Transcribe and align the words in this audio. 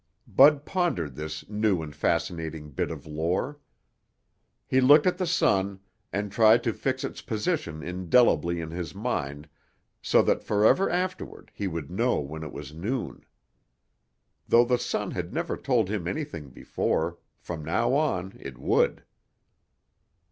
Bud 0.27 0.65
pondered 0.65 1.13
this 1.15 1.47
new 1.47 1.83
and 1.83 1.95
fascinating 1.95 2.71
bit 2.71 2.89
of 2.89 3.05
lore. 3.05 3.59
He 4.65 4.81
looked 4.81 5.05
at 5.05 5.19
the 5.19 5.27
sun 5.27 5.79
and 6.11 6.31
tried 6.31 6.63
to 6.63 6.73
fix 6.73 7.03
its 7.03 7.21
position 7.21 7.83
indelibly 7.83 8.59
in 8.59 8.71
his 8.71 8.95
mind 8.95 9.47
so 10.01 10.23
that 10.23 10.41
forever 10.43 10.89
afterward 10.89 11.51
he 11.53 11.67
would 11.67 11.91
know 11.91 12.19
when 12.19 12.41
it 12.41 12.51
was 12.51 12.73
noon. 12.73 13.23
Though 14.47 14.65
the 14.65 14.79
sun 14.79 15.11
had 15.11 15.35
never 15.35 15.55
told 15.55 15.87
him 15.87 16.07
anything 16.07 16.49
before, 16.49 17.19
from 17.37 17.63
now 17.63 17.93
on 17.93 18.35
it 18.39 18.57
would. 18.57 19.03